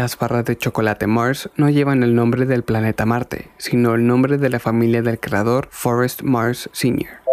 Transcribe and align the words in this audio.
Las 0.00 0.18
barras 0.18 0.46
de 0.46 0.56
chocolate 0.56 1.06
Mars 1.06 1.50
no 1.56 1.68
llevan 1.68 2.02
el 2.02 2.14
nombre 2.14 2.46
del 2.46 2.62
planeta 2.62 3.04
Marte, 3.04 3.50
sino 3.58 3.94
el 3.94 4.06
nombre 4.06 4.38
de 4.38 4.48
la 4.48 4.58
familia 4.58 5.02
del 5.02 5.20
creador 5.20 5.68
Forrest 5.70 6.22
Mars 6.22 6.70
Sr. 6.72 7.29